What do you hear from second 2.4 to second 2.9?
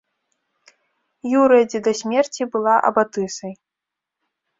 была